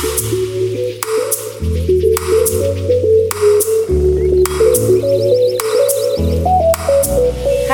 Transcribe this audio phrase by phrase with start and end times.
[0.00, 0.06] 嗨，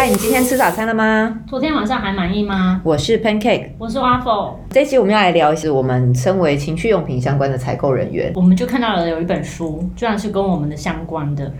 [0.09, 1.43] 你今天吃早餐了吗？
[1.47, 2.81] 昨天晚上还满意吗？
[2.83, 8.33] 我是 Pancake，我是 Waffle，这一集我们要来聊一些我们身为情趣用品相关的采购人员。
[8.35, 11.53] 我们就看到了有一本书，居然是跟我们的相关的。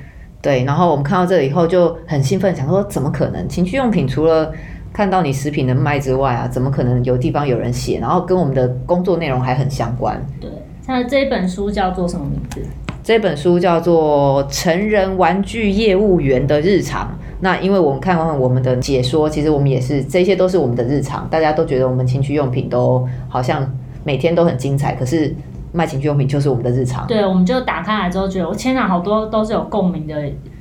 [0.43, 3.48] 对，然后我们看到这里以后就很兴奋，想说怎么可能？
[3.48, 4.53] 情趣用品除了
[4.97, 10.19] 看到你食品能卖之外啊，怎么可能有地方有人写，然后跟我们的工作内容还很相关？
[10.41, 10.51] 对，
[10.87, 12.63] 那这一本书叫做什么名字？
[13.04, 17.09] 这本书叫做《成人玩具业务员的日常》。
[17.40, 23.71] 那因为我们看完我们的解说，其实我们也是这些都是我们的日常，大家都觉得我们情趣用品都好像
[24.03, 25.37] 每天都很精彩，可是
[25.73, 27.07] 卖情趣用品就是我们的日常。
[27.07, 30.15] 对，我们就打开来之后觉得，我天哪，好多都是有共鸣的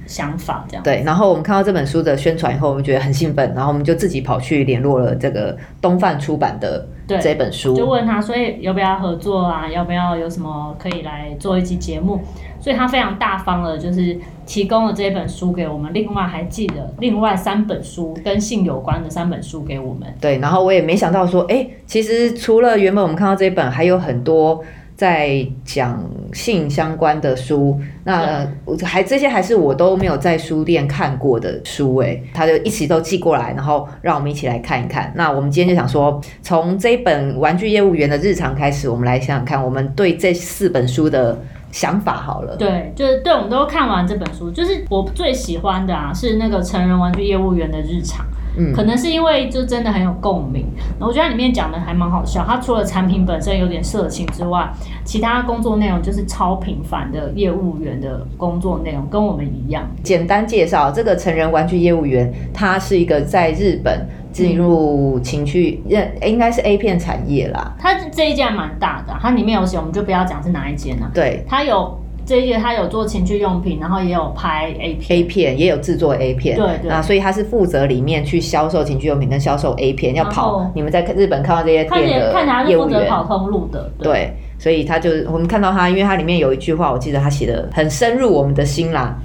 [0.05, 0.83] 想法，这样。
[0.83, 9.67] 对，然后我们看到这本书的宣传以后，我们觉得很兴奋，然后我们就自己跑去联络了这个东贩出版的对这本书，就问他，所以要不要合作啊？
[9.67, 12.19] 要不要有什么可以来做一期节目？
[12.59, 20.11] 所以他非常大方的，就是提供了这本书给我们，另外还寄了另外三本书跟性有关的三本书给我们。
[20.19, 24.63] 对，然后我也没想到说，哎，其实除了原本我们看到这一本，还有很多
[24.95, 26.01] 在讲
[26.31, 35.11] 性相关的书，那我还这些还是我都没有在书店看过的书，诶，他就一起都寄过来，然后让我们一起来看一看。
[35.15, 41.37] 那我们今天就想说，从这一本《玩具业务员的日常》开始，我们来想想看，我们对这四本书的
[41.73, 42.55] 想法好了。
[42.55, 48.25] 对，就是对，我们都看完这本书，就是我最喜欢的啊，是那个成人玩具业务员的日常。
[48.57, 50.65] 嗯可能是因为就真的很有共鸣，
[50.99, 52.43] 我觉得它里面讲的还蛮好笑。
[52.47, 54.69] 它除了产品本身有点色情之外，
[55.03, 59.87] 其他工作内容就是超平凡的业务员的工作内容，跟我们一样。
[60.03, 67.73] 简单介绍，这个成人玩具业务员，他是一个在日本进入情趣，认、应该是 A 片产业啦。
[67.79, 75.19] 它这一件还蛮大的，它里面有写，我们就不要讲是哪一间了、对它有这一件，它有做情趣用品，然后也有拍 A 片。
[75.19, 89.15] ，A 片也有制作 A 片，对对那所以他是负责里面去销售情趣用品跟销售 A 片，要跑你们在日本看到这些店的看起来是的业务员，负责跑通路的，对，所以他就我们看到他，因为他里面有一句话，我记得他写的很深入我们的心啦。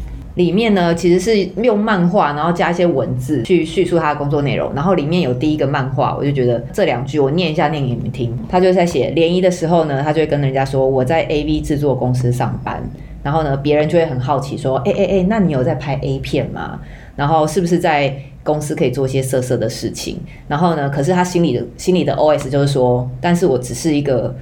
[0.40, 4.72] 里面呢，其实是用漫画，然后加一些文字去叙述他的工作内容。
[4.74, 8.34] 然后里面有第一个漫画，我就觉得这两句我念一下，念给你们听。
[8.48, 12.82] 他就在写联谊的时候呢，他就会跟人家说我在 AV 制作公司上班。
[13.22, 16.80] 然后呢，别人就会很好奇说，哎哎哎，那你有在拍 A 片吗？
[17.16, 20.16] 然后是不是在公司可以做一些色色的事情？
[20.48, 24.34] 然后呢，可是他心里的心里的 OS 就是说，但是我只是一个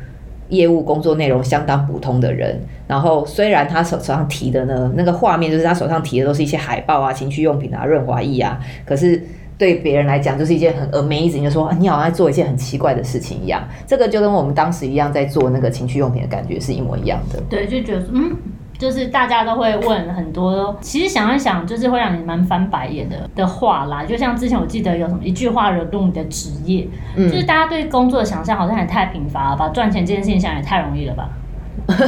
[0.48, 2.60] 业务工作内容相当普通的人。
[2.86, 9.22] 然后虽然他手手上提的呢，那个画面就是他手上提的都是一些海报啊、情趣用品啊、润滑液啊，可是。
[9.58, 13.60] 对别人来讲，就是一件很 amazing，就说、啊、你好像在做一件很奇怪的事情一样。
[13.88, 17.42] 这个就跟我们当时一样在做那个情趣用品的感觉是一模一样的。
[17.50, 18.36] 对，就觉得嗯，
[18.78, 24.04] 就是大家都会问很多，其实想一想，就是会让你蛮翻白眼的的话啦。
[24.04, 31.28] 就像之前我记得有什么一句话惹怒你的职业，嗯就是大家对工作的想象好像也太贫乏了吧，赚钱这件事情想也太容易了吧。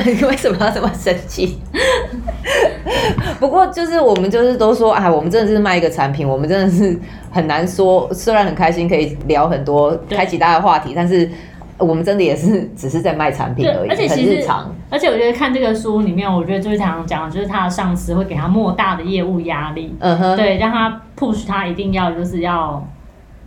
[0.05, 1.59] 你 为什么要这么生气？
[3.41, 6.99] 不过就是我们就是都说，哎，我们真的是卖一个产品，我们真的是
[7.31, 8.13] 很难说。
[8.13, 11.29] 虽然很开心可以聊很多开启大家的话题，但是
[11.79, 14.73] 我们真的也是只是在卖产品而已，很日常。
[14.91, 22.85] 而且我觉得看这个书里面，我觉得最常讲的就是他的上司会给他莫大的业务压力，嗯哼，对，让他 push 他一定要就是要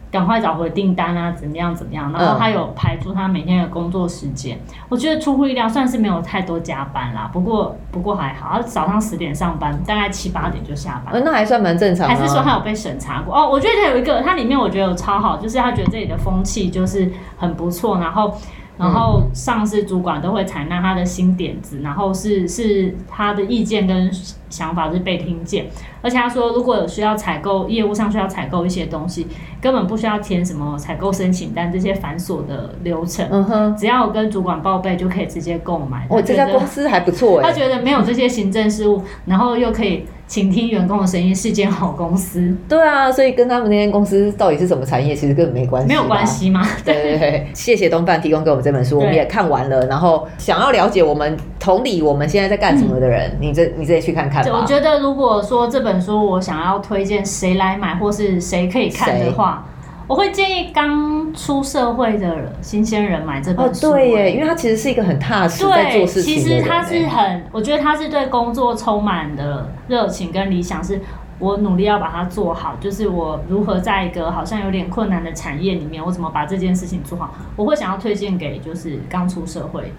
[0.09, 2.11] 赶快找回订单啊，怎么样怎么样。
[2.11, 7.29] 然后嗯他有排出他每天的工作时间，我觉得出乎意料，算是没有太多加班啦。
[7.33, 11.13] 不过不过还好，他早上十点上班，大概七八点就下班。
[11.13, 13.35] 呃，那还算蛮正常的、还是说他有被审查过？
[13.35, 18.37] 哦，我觉得他有一个，它里面我觉得有超好，就是他觉得这里的风气就是很不错，然后
[18.83, 24.11] 然后上司主管都会采纳他的新点子，然后是是他的意见跟
[24.49, 25.67] 想法是被听见，
[26.01, 29.25] 而且他说如果有需要采购业务上需要采购一些东西，
[29.61, 36.05] 根本不需要填什么采购申请单这些繁琐的流程，嗯哼，只要跟主管报备就可以直接购买。
[36.09, 42.57] 哦，这家他觉得公司还不错哎、他觉得没有这些行政事务，然后又可以倾听员工的声音，是间好公司。
[42.67, 46.25] 对啊，所以跟他们那间公司到底是什么产业，其实根本没关系，没有关。
[46.25, 46.67] 系吗？
[46.83, 49.85] 对对对，谢谢东范提供给我们这本书，我们也看完了。
[49.85, 54.59] 然后想要了解我们同理我们现在在干什么的人，你这你这去看看吧。
[54.59, 59.63] 我觉得如果说这本书我想要推荐谁来买，或是谁可以看的话，
[60.07, 63.91] 我会建议刚出社会的新鲜人买这哦本书。
[63.91, 70.99] 对耶，因为他其实是一个很踏实在做对，事情其实他是很，我觉得他是对工作充满的热情跟理想，是
[71.39, 79.91] 我努力要把它做好，就是我如何在一个好像有点困难的产业里面，我怎么把这件事情做好，我会想要推荐给就是刚出社会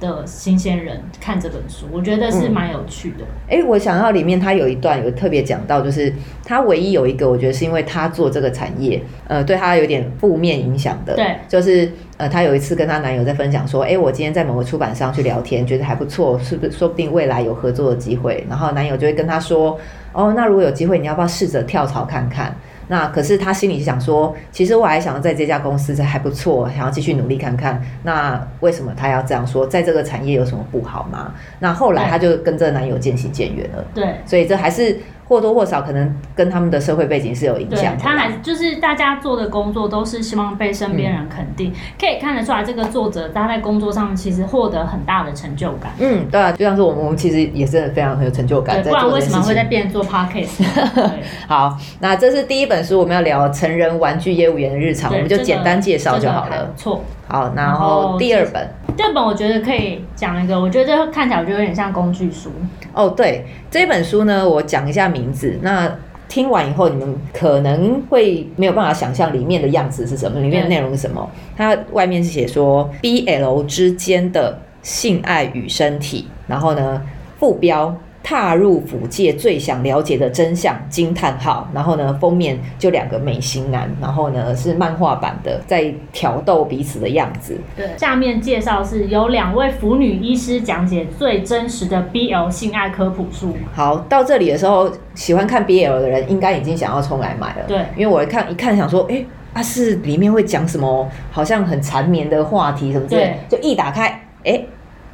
[0.00, 3.24] 的新鲜人看这本书，我觉得是蛮有趣的。
[3.48, 6.12] 哎、我想到里面他有一段有特别讲到，就是
[6.44, 11.14] 他唯一有一个，我觉得是因为他做这个产业，呃，对他有点负面影响的。
[11.14, 18.44] 对，就是呃，她有一次跟她男友在分享说，哎、我今天在某个出版商去聊天，觉得还不错，是不是说不定未来有合作的机会？
[18.48, 19.78] 然后男友就会跟她说，
[20.12, 22.54] 哦，那如果有机会，你要不要试着跳槽看看？
[22.88, 27.80] 那可是她心里想说，其实我还想要在这家公司还不错，想要继续努力看看。
[28.02, 29.66] 那为什么她要这样说？
[29.66, 31.32] 在这个产业有什么不好吗？
[31.60, 33.84] 那后来对她就跟这个男友渐行渐远了。
[33.94, 34.16] 对。
[34.26, 37.96] 所以这还是或多或少可能跟他们的社会背景是有影响。
[37.98, 45.92] 他还就是大家做的工作都是希望被身边人肯定，可以看得出来这个作者他在工作上其实获得很大的成就感。
[45.98, 50.64] 嗯，对啊，就像是我们我们其实也真的非常很有成就感，不然为什么会在变做 podcast？
[51.46, 56.72] 好，那这是第一本书，我们要聊成人玩具业务员的日常，我们就简单介绍就好了。
[56.76, 57.04] 错。
[57.28, 62.50] 好，然然后后第二本这本我觉得可以讲一个，我觉得看起来我觉得有点像工具书。
[62.92, 65.58] 哦，对，这本书呢，我讲一下名字。
[65.62, 65.94] 那
[66.28, 71.30] 听完以后，你们可能会没有办法想象里面的样子是什么，里面的对内容是什么。
[71.56, 77.02] 它外面是写说 BL 之间的性爱与身体，然后呢，
[77.38, 77.94] 副标。
[78.28, 87.58] 踏入腐界最想了解的真相惊叹号，然后呢，封面就两个美型男，然后呢是漫画版的，在挑逗彼此的样子。
[87.74, 93.56] 对，下面介绍是由两位腐女医师讲解最真实的 BL 性爱科普书。
[93.72, 97.64] 好，到这里的时候，喜欢看 BL 的人应该已经想要冲来买了。
[97.66, 99.24] 对因为我一看一看想说，哎、
[99.54, 101.08] 啊是里面会讲什么？
[101.30, 104.62] 好像很缠绵的话题什么之类，就一打开，哎、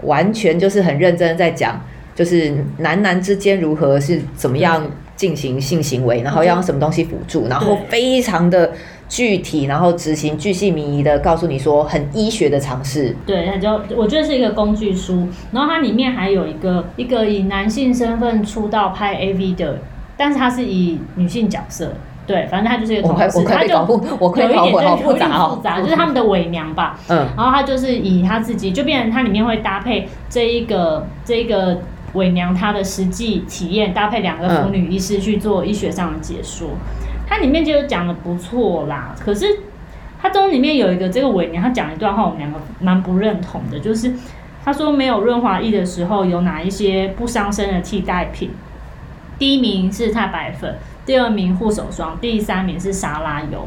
[0.00, 1.80] 完全就是很认真地在讲，
[2.14, 4.82] 就是男男之间如何是怎么样
[5.16, 8.72] 进行性行为，然后要用什么东西辅助，然后非常的
[9.08, 13.14] 具体，然后执行巨细靡遗的告诉你说很医学的尝试。
[13.26, 19.78] 对，它就我觉得是一个工具书，然后它里面还有一个一个以男性身份出道拍 AV 的，
[20.16, 21.92] 但是他是以女性角色。
[22.26, 25.62] 对，反正他就是一个同事，他就有一点搞混，好对有点复杂哦复。
[25.62, 26.98] 杂，就是他们的伪娘吧。
[27.08, 31.78] 嗯，然后他就是以他自己，就变成他里面会搭配这一个这一个
[32.14, 36.70] 伪娘她的实际体验，搭配两个妇女医师去做医学上的解说。
[37.26, 39.46] 它里面就讲的不错啦，可是
[40.20, 44.12] 它中里面有一个这个伪娘，她讲一段话，我们两个蛮不认同的，就是
[44.64, 48.50] 她说没有润滑液的时候，有哪一些不伤身的替代品？
[49.38, 53.66] 第一名是太白粉，第二名护手霜，第三名是沙拉油。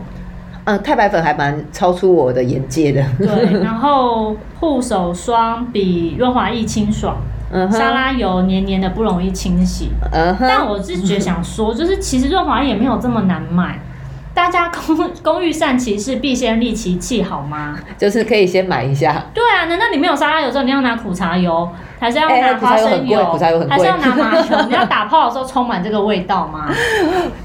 [0.64, 3.04] 嗯，太白粉还蛮超出我的眼界的。
[3.18, 7.18] 对，然后护手霜比润滑液清爽，
[7.52, 9.92] 嗯，沙拉油黏黏的不容易清洗。
[10.12, 13.80] 嗯，但我是觉得想说，就是其实润滑液也没有这么难买，
[14.34, 17.78] 大家工工欲善其事，必先利其器，好吗？
[17.98, 19.26] 就是可以先买一下。
[19.34, 24.66] 对啊，难道你没有沙拉油之后，你要拿苦茶油，还是要哎拿花生油很贵苦茶油很贵还是要拿麻油？
[24.70, 26.70] 你要打泡的时候充满这个味道吗？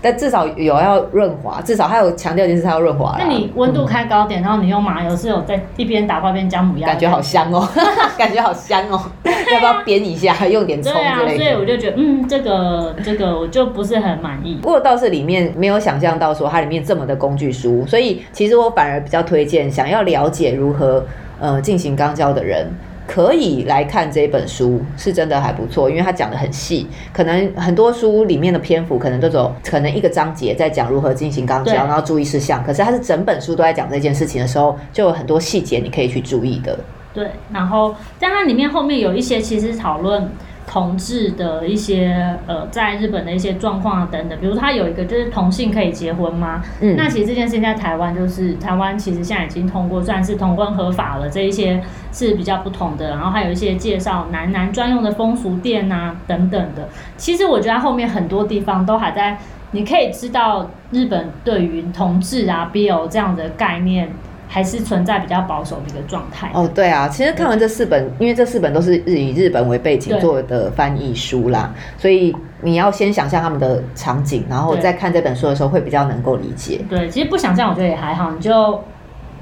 [0.02, 3.18] 但至少有要润滑，至少还有强调一件事，它要润滑啦。
[3.20, 7.66] 那你温度开高点，然后你用麻油是有在一边打泡一边加母鸭，感觉好香哦，
[8.18, 11.66] 感觉好香哦，要不要煸一下，用点葱之类的所以我的？
[11.66, 14.58] 就觉得，嗯，这个这个我就不是很满意。
[14.60, 21.04] 不过倒是里面没有想象到说它里面这么的工具书，所以其实我反而比较推荐想要了解如何
[21.40, 22.70] 呃进行肛交的人。
[23.12, 26.86] 可以来看这本书，是真的还不错，因为它讲的很细。
[27.12, 32.64] 可能很多书里面的篇幅可能都走，可能一个章节在讲如何进行肛交，然后注意事项。
[32.64, 36.78] 可是它是整本书都在讲这件事情的时候，就有很多细节你可以去注意的。
[37.12, 40.30] 对，然后在它里面后面有一些其实讨论
[40.72, 46.62] 同志的一些呃，在日本的一些状况啊等等，比如他有一个就是同性可以结婚吗？
[46.80, 53.10] 嗯那其实这件事情在台湾就是台湾其实现在已经通过算是同婚合法了，这一些是比较不同的。
[53.10, 56.88] 然后还有一些介绍男男专用的风俗店啊等等的。
[57.18, 59.36] 其实我觉得它后面很多地方都还在，
[59.72, 64.08] 你可以知道日本对于同志啊 BL 这样的概念。
[64.52, 66.50] 还是存在比较保守的一个状态。
[66.52, 78.78] 哦，对啊，其实看完这四本，因为这四本都是日以日本为背景做的翻译书啦，所以你要先想象他们的场景，然后再看这本书的时候会比较能够理解，对，其实不想象我觉得也还好，你就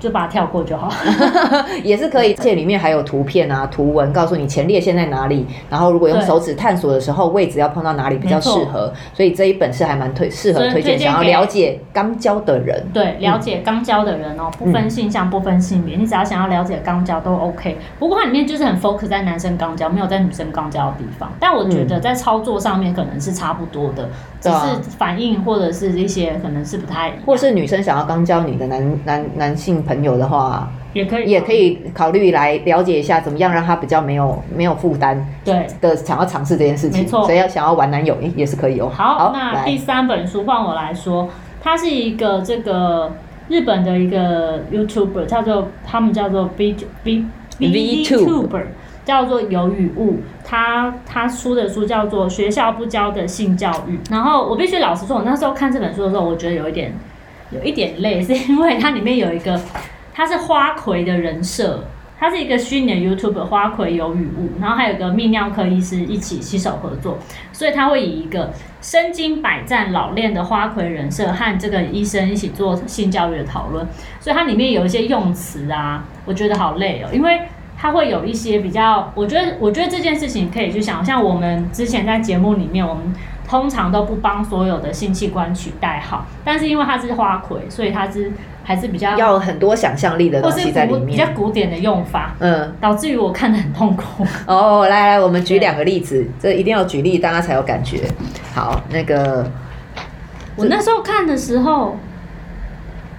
[0.01, 0.91] 就把它跳过就好。
[1.85, 2.33] 也是可以。
[2.33, 8.93] 而且里面还有图片啊、图文，告诉你前列腺在哪里，然后如果用手指探索的时候，位置要碰到哪里比较适合。
[9.13, 12.83] 所以这一本是还蛮推适合推荐想要了解肛交的人。
[12.93, 17.77] 对，了解肛交的人哦，不分性向、不分性别，你只要想要了解肛交都 OK。
[17.99, 21.31] 不过它里面就是很 focus 在男生肛交，没有在女生肛交的地方。
[21.39, 24.09] 但我觉得在操作上面可能是差不多的，
[24.41, 27.13] 只是反应或者是一些可能是不太。
[27.27, 35.67] 或是女生想要肛交你的男男男性朋友的话，也可以也可以考虑来了解一下，怎么样让他比较没有没有负担对。
[35.81, 37.03] 的想要尝试这件事情。
[37.03, 38.89] 没错所以要想要玩男友诶也是可以哦。
[38.89, 41.29] 好，那第三本书换我来说，
[41.61, 43.11] 它是一个这个
[43.49, 47.25] 日本的一个 YouTuber，叫做他们叫做 V V
[47.59, 48.67] VTuber
[49.05, 50.19] 叫做有与物。
[50.45, 53.97] 他他出的书叫做《学校不教的性教育》。
[54.11, 56.93] 然后我必须老实说，我那时候看这本书的时候，我觉得有一点
[57.51, 59.61] 有一点累，是因为它里面有一个
[60.13, 61.85] 他是花魁的人设。
[62.23, 67.19] 他是一个虚拟的 YouTube 花魁有与物，然后还有个泌尿科医师一起携手合作，
[67.51, 68.53] 所以他会以一个
[68.83, 73.87] 身经百战老练的花魁人设和这个医生一起做性教育的讨论，
[74.21, 77.41] 所以它里面有一些用词啊，我觉得好累哦，因为
[77.79, 83.15] 它会有一些比较，我觉得我觉得这件事情可以去想，像我们之前在节目里面，我们
[83.51, 88.31] 通常都不帮所有的性器官取代号，但是因为它是花魁，所以它是
[88.63, 91.27] 还是比较要很多想象力的东西在里面比较。
[91.35, 94.25] 古典的用法，嗯，导致于我看得很痛苦。
[94.47, 98.03] 哦，来来，我们举对两个例子，这一定要举例，大家才有感觉。
[98.55, 99.45] 好，那个
[100.55, 101.97] 我那时候看的时候，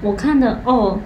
[0.01, 0.97] 我看的哦，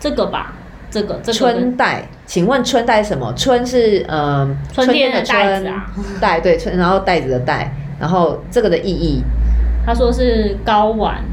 [0.00, 0.54] 这个吧，
[0.90, 3.32] 这个这个春带，请问春带什么？
[3.34, 7.72] 春是嗯，春天的的袋子啊春带对春，然后袋子的袋，
[8.04, 9.22] 然后这个的意义，
[9.86, 11.24] 他说是睾丸，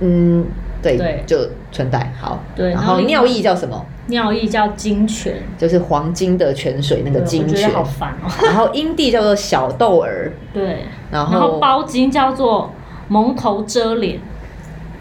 [0.00, 0.44] 嗯，
[0.82, 2.40] 对，对就存在好。
[2.56, 3.86] 对然然后尿意叫什么？
[4.08, 7.70] 尿意叫金泉，就是黄金的泉水那个对金泉。
[7.70, 8.28] 好烦哦。
[8.44, 10.80] 然后阴蒂叫做小豆儿，对，然
[11.12, 12.72] 然后后包茎叫做
[13.06, 14.18] 蒙头遮脸，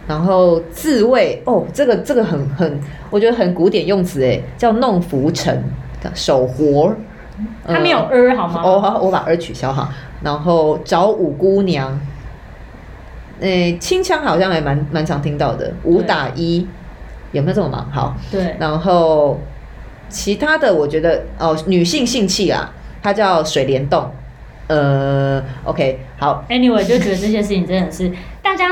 [0.08, 2.79] 然后自慰哦，这个这个很很，
[3.10, 5.63] 我觉得很古典用词哎，叫弄浮尘，
[6.13, 6.96] 手活儿。
[7.68, 8.62] 它没有呃儿好吗？
[8.64, 9.90] 哦，好，我把儿取消哈。
[10.24, 12.00] 然后找五姑娘，
[13.40, 15.74] 诶，清腔好像还蛮蛮常听到的。
[15.84, 16.68] 五打一
[17.32, 17.90] 有没有这么忙？
[17.92, 19.40] 好，对，然后
[20.10, 22.72] 其他的我觉得哦，女性性器啊，
[23.02, 24.12] 它叫水帘洞。
[24.68, 28.10] 呃，OK，好，Anyway，就觉得这些事情真的是
[28.42, 28.70] 大家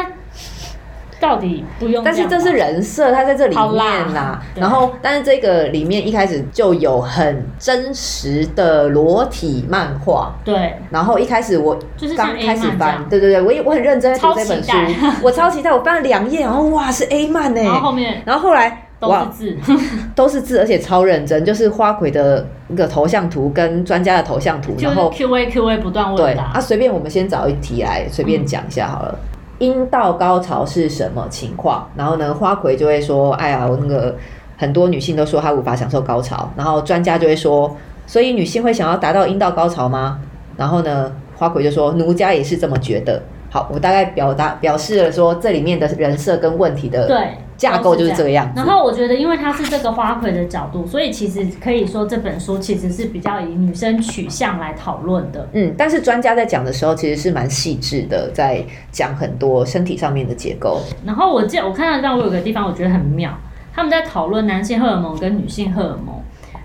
[1.20, 4.42] 到底不用，但是这是人设，他在这里面啦。
[4.56, 10.34] 然后，但是这个里面一开始就有很真实的裸体漫画。
[10.46, 14.72] 对，然后一开始我就是刚开始翻，对对对，我也我很认真在读这本书
[15.22, 19.58] 我超期待，我翻了两页，然后哇是 A 漫呢，然后后面然后后来都是字，
[20.16, 26.52] 都是字，而且超认真，就是花魁的那个头像图跟专家的头像图，然后 Q A Q A 不断对问答。
[26.54, 29.20] 啊，，随便我们先找一题来随便讲一下好了。
[29.60, 31.88] 阴道高潮是什么情况？
[31.96, 34.16] 然后呢，花魁就会说：“哎呀，我那个
[34.58, 37.76] 很多女性都说她无法享受高潮。”然后专家就会说
[38.08, 40.20] ：“所以女性会想要达到阴道高潮吗？”
[40.58, 47.18] 然后呢，花魁就说：“奴家也是这么觉得。”好，我大概表达表示了说这里面的人设跟问题的对，
[47.60, 48.48] 架构就是这个样。
[48.48, 48.54] 子。
[48.56, 55.48] 然后我觉得，因为它是这个花魁的角度，所以其实可以说这本书其实是比较以女生取向来讨论的。
[55.52, 60.82] 嗯，但是专家在讲的时候其实是蛮细致的，在讲很多身体上面的结构。
[61.06, 63.38] 然后我记得我看到让我有个地方我觉得很妙，
[63.76, 66.16] 他们在讨论男性荷尔蒙跟女性荷尔蒙，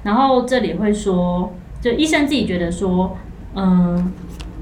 [0.05, 3.17] 然后这里会说，就医生自己觉得说，
[3.57, 4.13] 嗯，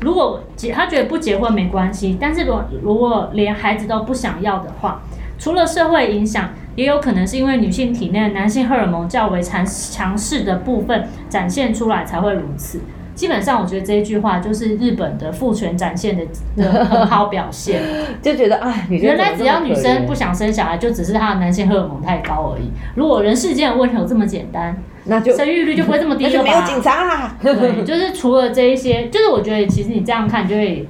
[0.00, 5.02] 如果结他觉得不结婚没关系，但是如果如果连孩子都不想要的话，
[5.42, 12.80] 除了社会影响，也有可能是因为女性体内男性荷尔蒙较为强强势的部分展现出来才会如此。
[13.16, 16.24] 基本上，我觉得这一句话就是日本的父权展现的
[16.56, 17.82] 的很好表现。
[18.22, 22.70] 就觉得哎，女生原来只要女生不想，生小孩，就只是她的男性荷尔蒙太高而已。
[22.94, 26.66] 如果人世间的问题有这么简单，那就生育率就不会这么低 了吧就没有吧？
[26.66, 27.36] 警察啦。
[27.42, 30.86] 对，就是除了这一些，就是我觉得其实你这样看就会，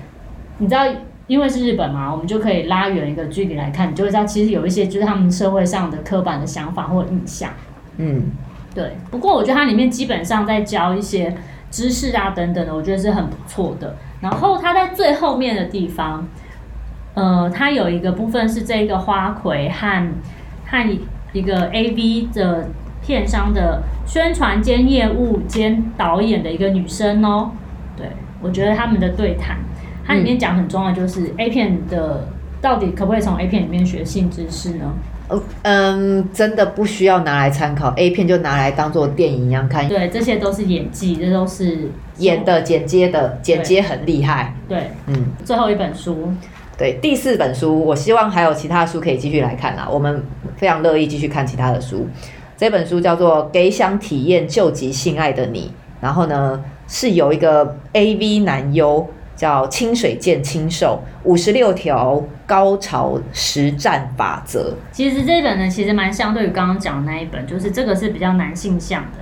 [0.59, 0.85] 你知道，
[1.26, 7.50] 因为是日本嘛，我们就可以拉远一个距离来看，你就会知道其实有一些就是他们社会上的刻板的想法或印象。
[7.97, 8.23] 嗯，
[8.75, 11.35] 对，不过我觉得它里面基本上在教一些
[11.71, 13.97] 知识啊等等的，我觉得是很不错的。
[14.21, 16.26] 然后它在最后面的地方，
[17.14, 20.12] 呃，它有一个部分是这个花魁和
[20.67, 20.99] 和
[21.33, 22.69] 一个 A V 的
[23.02, 27.52] 片商的宣传兼业务兼导演的一个女生哦。
[27.97, 28.07] 对，
[28.41, 29.59] 我觉得他们的对谈，
[30.12, 32.26] 它里面讲很重要，就是 A 片的
[32.61, 34.92] 到底可不可以从 A 片里面学性知识呢？
[35.28, 39.88] 呃嗯，真的不需要拿来参考 A 片，就拿来当做电影一样看。
[39.88, 44.54] 对，这些都是演技，这都是演的、剪接的，剪接很厉害。
[44.69, 44.90] 对。
[45.07, 46.31] 嗯，最后一本书，
[46.76, 49.88] 对，第四本书，我希望还有其他的书可以继续来看啦。
[49.90, 50.23] 我们
[50.57, 52.07] 非常乐意继续看其他的书。
[52.59, 55.69] 这本书叫做《给想体验救急性爱的你》，
[56.02, 59.09] 然后呢是有一个 A V 男优
[59.43, 64.73] 叫清水见清瘦，五十六条高潮实战法则。
[64.93, 69.19] 其实这本呢，其实蛮相对于刚刚讲的那一本，就是这个是比较男性向的。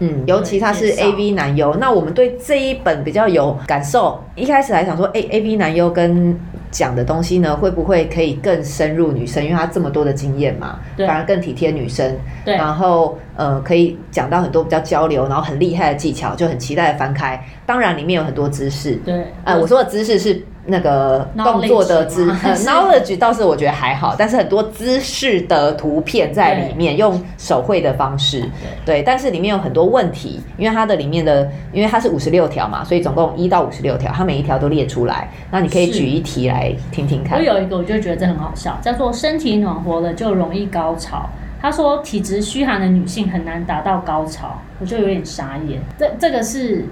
[0.00, 4.22] 嗯，尤其他是 A V 男优，那我们对这一本比较有感受。
[4.34, 6.38] 一开始还想说，哎、a V 男优跟
[6.74, 9.42] 讲的东西呢，会不会可以更深入女生？
[9.44, 12.16] 因为她这么多的经验嘛，对反而更体贴女生。
[12.44, 17.40] 对然后呃，可以讲到很多比较交流，然后很厉害的技巧，就很期待的翻开。
[17.64, 28.48] 当然里面有很多知识，对，呃，我说的知识是那个动作的姿 knowledge 倒是我觉得还好，但是很多姿势的图片在里面，用手绘的方式，
[28.84, 37.38] 对，但是里面有很多问题，因为它的里面的，因为它是五十六条嘛，所以总共一到五十六条，它每一条都列出来，那你可以是举一题来听听看。
[37.38, 41.28] 我有一个，我就觉得这很好笑，叫做“身体暖和了就容易高潮”。
[41.60, 45.78] 他说，体质虚寒的女性很难达到高潮，我就有点傻眼。
[45.98, 46.86] 这这个是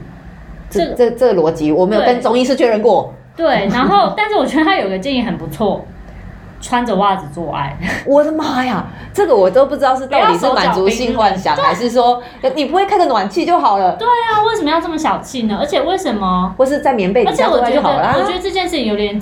[0.68, 3.14] 这个这这这个逻辑，我没有跟中医师确认过。
[3.36, 5.84] 对，然后但是我觉得他有个建议很不错，
[6.60, 7.76] 穿着袜子做爱。
[8.06, 12.22] 我的妈呀，这个我都不知道是到底是满足性幻想，还是说
[12.54, 15.56] 你不会开个暖气就好了，对啊，为什么要这么小气呢？
[15.60, 16.54] 而且为什么？
[16.56, 18.14] 或是在棉被而底下做爱且我觉得，就好啦。
[18.18, 19.20] 我觉得这件事情有点，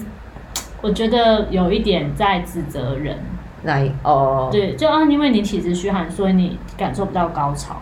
[0.81, 3.17] 我觉得有一点在指责人。
[3.63, 7.77] 那哦，对，就啊，因为你体质虚寒，所以你感受不到高潮。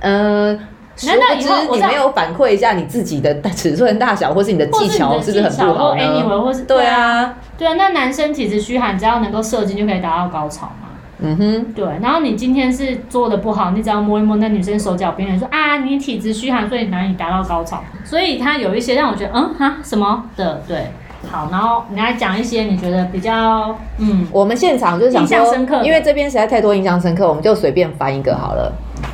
[0.00, 0.64] 嗯，殊
[1.02, 10.88] 难道不以后你没有反馈一下你自己的尺寸大小，或是你的技巧是不是很不好呢？anyway，或是对，啊，对啊，那男生体质虚寒，只要能够射精就可以达到高潮嘛。
[11.18, 17.82] 嗯哼，对，然后你今天是做的不好，你只要摸一摸那女生手脚边缘，说啊，你体质虚寒，所以难以达到高潮。
[18.04, 19.76] 所以他有一些让我觉得，嗯哈？
[19.82, 20.88] 什么的，对，
[21.30, 28.72] 好，然后你来讲一些你觉得比较，嗯，我们现场就是想印象深刻说，因为这边实在太多印象深刻，我们就随便翻一个好了。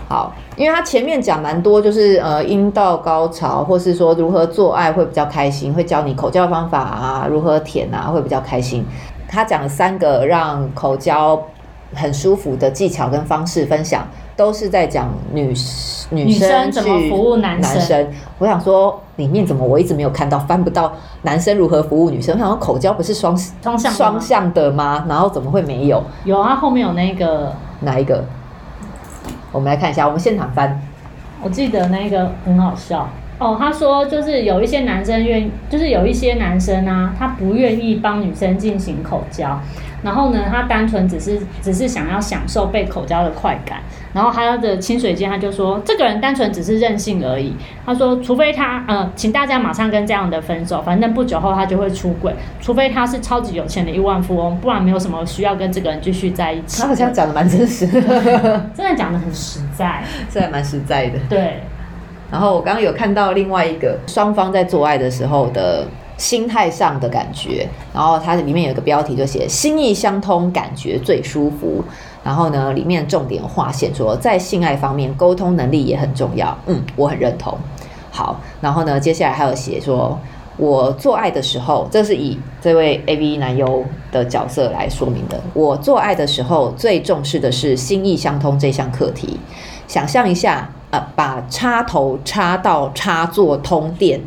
[0.09, 8.85] 好，因为他前面讲蛮多，就是呃阴道高潮，或是说如何做爱会比较开心，会教你口交方法啊，如何舔啊会比较开心。
[9.27, 11.43] 他讲了三个让口交
[11.95, 15.55] 很舒服的技巧跟方式分享，都是在讲女
[16.11, 18.09] 女女生生怎么去服务男生男生。
[18.39, 22.35] 我想说里面怎么我一直没有看到翻不到男生如何服务女生？
[22.35, 25.07] 我想说口交不是双双向双向的吗？
[25.09, 26.03] 然后怎么会没有？
[26.27, 28.23] 有啊，后面有那个，哪一个？
[29.53, 30.81] 我们来看一下，我们现场翻。
[31.43, 33.09] 我记得那个很好笑。
[33.39, 39.59] 哦，他说就是有一些男生愿意，就是有一些男生啊，他不愿意帮女生进行口交，
[40.03, 43.81] 然后呢，他单纯只是只是想要享受被口交的快感，
[44.13, 47.55] 然后他的清水间他就说，这个人单纯只是任性而已。
[47.87, 56.89] 他说，除非他，呃，请大家马上跟这样的分手，反正不久后他就会出轨，除非他是超级有钱的亿万富翁，不然没有什么需要跟这个人继续在一起他。
[56.89, 58.01] 好像讲的蛮真实的，
[58.75, 61.19] 真的讲的很实在，这还蛮实在的。
[61.29, 61.61] 对。
[62.31, 65.85] 然后我刚刚有看到另外一个双方在做爱的时候的
[66.17, 71.85] 心态上的感觉，然后它里面有一个标题就写“心意相通，感觉最舒服”。
[72.23, 76.57] 然后呢，里面重点划线说，在性爱方面，沟通能力也很重要。
[76.67, 77.57] 嗯，我很认同。
[78.11, 80.19] 好，然后呢，接下来还有写说，
[80.57, 85.41] 我做爱的时候，这是以这位 AV 男优的角色来说明的。
[85.55, 89.41] 我做爱的时候，最重视的是心意相通这项课题。
[89.89, 94.21] 想象一下，呃，把插头插到插座通电，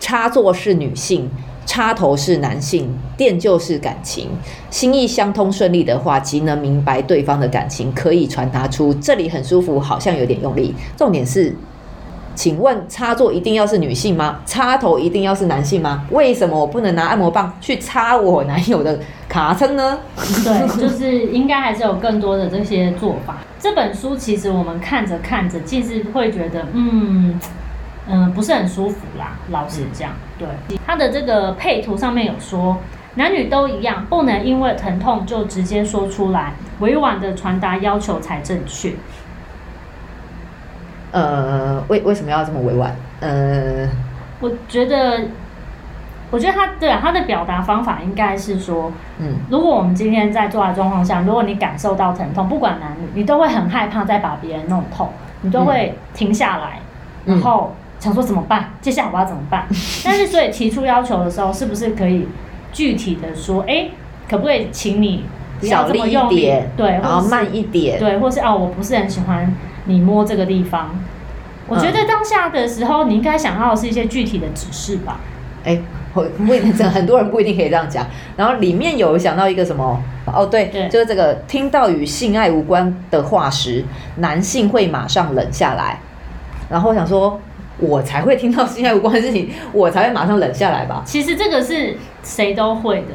[0.00, 1.30] 插座是女性。
[1.68, 4.30] 插头是男性，电就是感情，
[4.70, 10.74] 心意相通顺利的话，即能明白对方的感情，可以传达出这里很舒服，好像有点用力。
[10.96, 11.54] 重点是，
[12.34, 14.40] 请问插座一定要是女性吗？
[14.46, 16.06] 插头一定要是男性吗？
[16.10, 19.98] 为什么我不能拿按摩棒去插我男友的卡称呢？
[20.16, 23.36] 对，就是应该还是有更多的这些做法。
[23.60, 27.38] 这本书其实我们看着看着，其实会觉得，嗯
[28.08, 29.36] 嗯，不是很舒服啦。
[29.50, 30.48] 老实讲，对
[30.86, 32.78] 他的这个配图上面有说，
[33.14, 38.92] 男女都一样，不能因为疼痛就直接说出来，委婉的传达要求才正确。
[41.10, 42.94] 呃，为为什么要这么委婉？
[43.20, 43.88] 呃，
[44.40, 45.20] 我觉得，
[46.30, 56.80] 我觉得他对啊，他的表达方法应该是说，嗯，如果我们今天在做的状况下，如果你感受到疼痛，不管男女，你都会很害怕再把别人弄痛，你都会停下来，
[57.24, 58.70] 嗯然后想说怎么办？
[58.80, 59.66] 接下来我要怎么办？
[60.04, 62.28] 但是所以提出要求的时候，是不是可以
[62.72, 63.88] 具体的说，哎，
[64.28, 65.24] 可不可以请你
[65.60, 69.54] 不要小力一这么用力点，，对，然后慢一点，对，或是哦，我不是很喜欢
[69.86, 70.90] 你摸这个地方。
[71.66, 75.20] 我觉得当下的时候，你应该想要的是一些具体的指示吧。
[75.64, 75.78] 哎，
[76.14, 78.06] 我不一定，很多人不一定可以这样讲。
[78.36, 80.00] 然后里面有想到一个什么？
[80.24, 83.84] 哦，对，对就是这个，听到与性爱无关的话时，
[84.16, 85.98] 男性会马上冷下来。
[86.70, 87.38] 然后我想说，
[87.78, 91.02] 我才会听到性爱无关的事情，我才会马上冷下来吧？
[91.04, 93.14] 其实这个是谁都会的，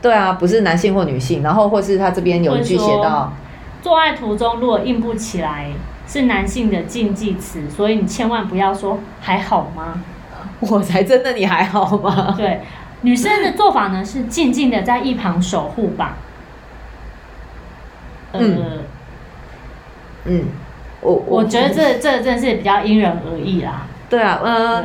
[0.00, 3.32] 对啊，不是男性或女性，然后或是他这边有一句写到，
[3.82, 5.70] 做爱途中如果硬不起来，
[6.06, 10.00] 是男性的禁忌词，所以你千万不要说还好吗？
[10.60, 12.34] 我才真的你还好吗？
[12.36, 12.60] 对，
[13.02, 16.18] 女生的做法呢是静静的在一旁守护吧。
[18.32, 18.40] 呃，
[20.24, 20.44] 嗯，
[21.00, 23.86] 我我觉得这这真的是比较因人而异啦。
[24.14, 24.84] 对啊，呃，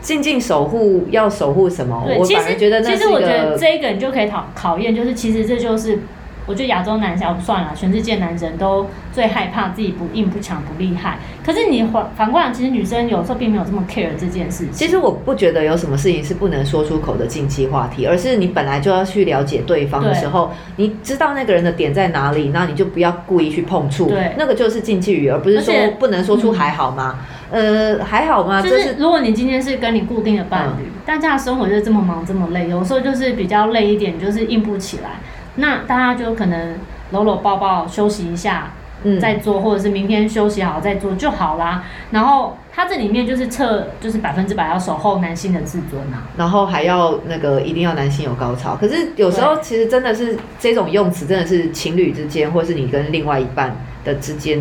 [0.00, 2.04] 静静守护要守护什么？
[2.06, 5.98] 对，我反而觉得那其实我觉得这一个你就可以考考验，就是其实这就是
[6.46, 11.18] 我觉得亚洲男小算了，全世界男人都最害怕自己不硬不强不厉害。
[11.44, 14.72] 可是你反反过来，其实女生有时候并没有这么 care 这件事情。
[14.72, 27.18] 其实我不觉得有什么事情是不能说出口的禁忌话题，而是你本来就要去了解对方的时候，你知道那个人的点在哪里，那你就不要故意去碰触，对那个就是禁忌语，而不是说且不能说出还好吗？
[27.50, 28.60] 呃，还好吗？
[28.60, 35.12] 就这是如果你今天是跟你固定的伴侣，嗯大家的生活就是这么忙这么累，有时候就是比较累一点，就是硬不起来，
[35.54, 36.78] 那大家就可能
[37.12, 38.72] 搂搂抱抱休息一下，
[39.04, 41.82] 嗯再做，或者是明天休息好再做就好啦。
[42.10, 46.28] 然后它这里面就是测，就是百分之百要守候男性的自尊啊。
[46.36, 54.60] 然后还要那个一定要男性有高潮，可是有时候其实真的是这种用词，真的是情侣之间，或是你跟另外一半的之间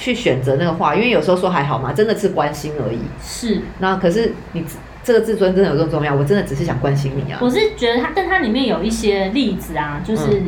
[0.00, 3.00] 去选择那个话，因为有时候说还好嘛，真的是关心而已。
[3.22, 4.64] 是，那可是你
[5.04, 6.14] 这个自尊真的有这么重要？
[6.14, 7.38] 我真的只是想关心你啊。
[7.42, 10.42] 我是觉得它，但它里面有一些例子啊，就是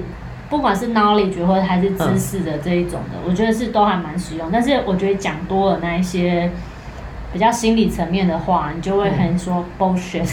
[0.48, 4.48] 不管是 knowledge 或者还是知识的这一种的，我觉得是都还蛮实用。
[4.50, 6.50] 但是我觉得讲多了那一些
[7.32, 10.28] 比较心理层面的话，你就会很说 bullshit。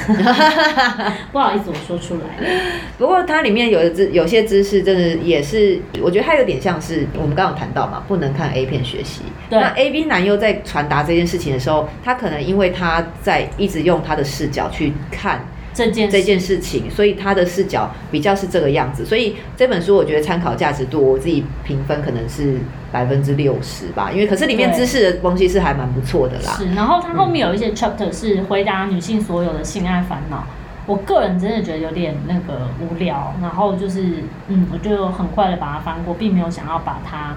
[1.32, 2.72] 不好意思，我说出来了。
[2.98, 9.22] 不过它里面有的知有些知识真的也是，我觉得它有点像是我们刚刚有谈到嘛，不能看 A 片学习。
[9.50, 15.40] 那 A B 男优在传达这件事情的时候，他可能因为他在一直用他的视角去看
[15.80, 19.06] 这件这件事情，所以他的视角比较是这个样子。
[19.06, 22.58] 所以这本书我觉得参考价值度，我自己评分可能是
[22.92, 26.54] 百分之六十吧，因为可是里面知识的东西是还蛮不错的啦。
[26.58, 30.44] 是，然后它后面有一些 chapter 是回答女性所有的性爱烦恼。
[30.86, 37.36] 我个人真的觉得有点那个无聊，然后就是嗯，我就很快的把它翻过，并没有想要把它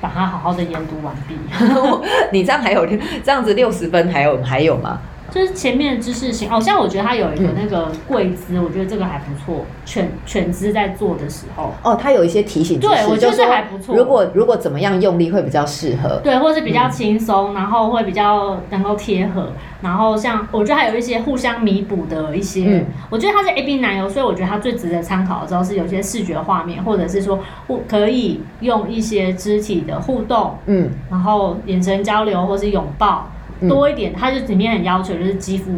[0.00, 1.36] 把它好好的研读完毕。
[2.32, 2.84] 你这样还有
[3.22, 4.98] 这样子六十分，还有还有吗？
[5.30, 9.64] 就是前面的知识型，哦，像我觉得它有一个嗯那个跪姿，我觉得这个还不错。
[9.84, 13.96] 犬犬姿在做的时候，哦，它有一些提醒，对我觉得就是还不错。
[13.96, 16.20] 如果如果怎么样用力会比较适合？
[16.22, 16.74] 对，或是比嗯。
[16.74, 22.84] 较轻松，然后会比较能够贴合，然后像我觉得还有一些互相弥补的一些，嗯。
[23.10, 35.72] 我觉得它是 A B 男优，所以我觉得它最值得参考的时候是有些视觉画面，或者是说互可以用一些肢体的互动，嗯，然后眼神交流或是拥抱嗯多一点，它就里面很要求就是肌肤。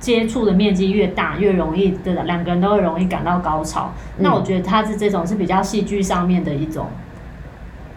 [0.00, 3.90] 接触的面积越大，越容易对的，两个人都会容易感到高潮。
[4.18, 6.88] 那嗯我觉得它是这种是比较戏剧上面的一种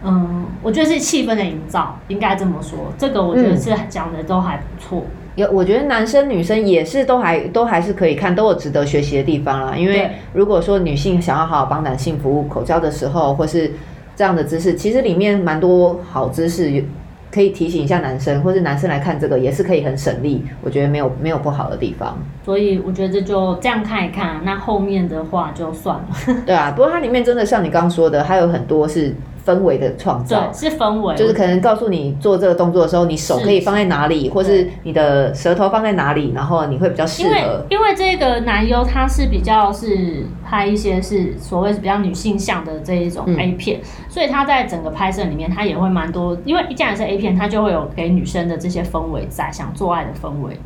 [0.02, 2.78] 嗯，我觉得是气氛的营造，应该这么说。
[2.96, 5.04] 这个我觉得是讲的都还不错。
[5.34, 9.76] 有，我觉得男生女生也是都还都还是可以看，都有值得学习的地方啦。
[9.76, 13.70] 因为如果说女性想要好好帮男性服务口交的时候，或是
[14.16, 16.82] 这样的姿势，其实里面蛮多好知识，
[17.30, 20.44] 可以提醒一下男生，或是男生来看这个也是可以很省力。
[20.62, 22.18] 我觉得没有没有不好的地方。
[22.44, 26.08] 所以我觉得就这样看一看，那后面的话就算了。
[26.46, 29.14] 对啊，不过它里面真的像你刚刚说的，还有很多是
[29.48, 30.70] 氛围的创造对，。
[30.70, 37.64] 是氛围，就是可能告诉你做这个动作的时候，你手可以放在哪里，或是你的舌头放在哪里，然后你会比较适因为合。
[37.70, 50.56] 因为这个男优他是比较是拍一些是所谓是比较女性向的这一种嗯 A 片，所以他在整个拍摄里面他也会蛮多，因为既然是 A 片，他就会有给女生的这些氛围在，想做爱的氛围。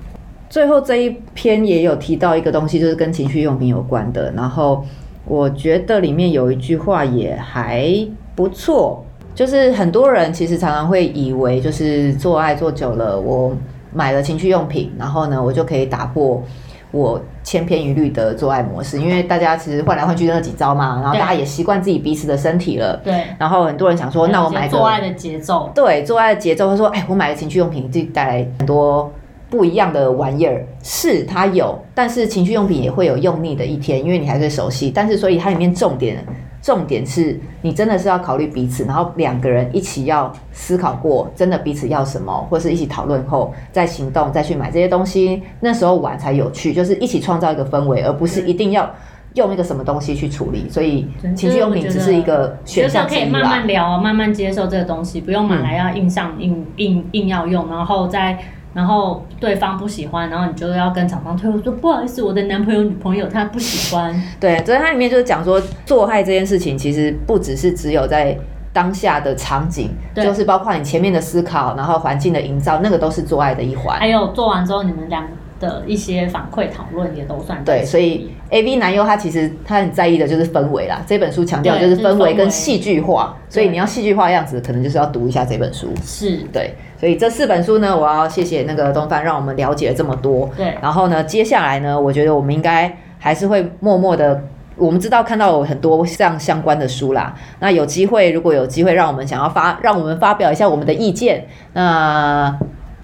[0.50, 4.30] 最后这一篇也有提到一个东西，就是跟情趣用品有关的。
[4.32, 4.84] 然后
[5.24, 7.88] 我觉得里面有一句话也还
[8.34, 13.54] 不错，就是很多人其实常常会以为，就是做爱做久了，我
[13.92, 16.42] 买了情趣用品，然后呢，我就可以打破
[16.90, 23.00] 我千篇一律的做爱模式，因为大家其实换来换去就那几招嘛，然后大家也习惯自己彼此的身体了。
[23.02, 29.10] 对，然后很多人想说，那我买个做爱的节奏，对，做爱的节奏，他说：“哎，我买了情趣用品，就带来很多
[29.48, 30.66] 不一样的玩意儿。
[30.82, 34.90] 是它有，但是情趣用品也会有用腻的一天，因为你还是熟悉。
[34.90, 36.22] 但是所以它里面重点，
[36.62, 45.42] 重点是你真的是要考虑彼此，然后两个人一起要思考过，真的彼此要什么，或是一起讨论后再行动，再去买这些东西。
[45.60, 48.88] 那时候玩才有趣，就是一起创造一个氛围，而不是一定要。”
[49.34, 58.38] 用一个什么东西去处理，所以情趣用品只是一个选项可以慢慢聊啊，慢慢接受这个东西，不用买来要硬上硬硬硬要用，然后在
[58.74, 64.14] 然后对方不喜欢，然后你就要跟厂商退货说不好意思，我的男朋友女朋友他不喜欢。
[64.40, 68.36] 对，所以它里面就是讲说做爱这件事情，其实不只是只有在
[68.72, 74.08] 当下的场景，就是包括你前面的思考，然后环境的营造，那个都是做爱的一环还。
[74.08, 75.28] 有做完之后你们俩
[75.60, 81.00] 的一些反馈讨论也都算在对，所以 A V 男优他其实他很在意的就是氛围啦。
[81.06, 85.88] 这本书强调就是氛围跟戏剧化，所以你要戏剧化的样子，可能就是要读一下这本书。
[86.02, 90.48] 是对，所以这四本书呢，我要谢谢那个东范，让我们了解了这么多。
[90.56, 94.40] 对然后呢，接下来呢，我觉得我们应该还是会默默的。
[94.76, 102.56] 我们知道看到有很多这样相关的书啦，那有机会如果有机会让我们想要发，让我们发表一下我们的意见，那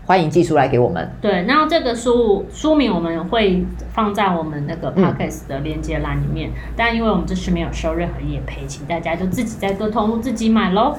[0.07, 1.11] 欢迎寄书来给我们。
[1.21, 10.97] 对，那这个书书名我们会放在我们那个嗯 podcast 的链接栏里面，但因为我们这次没有收任何业配，请大家就自己在各通路自己买喽。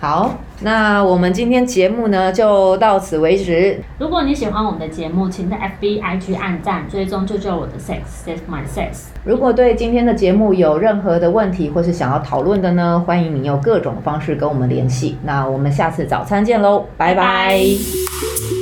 [0.00, 3.80] 好，那我们今天节目呢就到此为止。
[3.98, 9.08] 如果你喜欢我们的节目，请在 FB、IG 按赞，追踪救救我的 sex save my sex。
[9.24, 15.18] 如果对今天的节目有任何的问题或是想要讨论的呢，欢迎你用各种方式跟我们联系。
[15.24, 18.57] 那我们下次早餐见喽，拜拜拜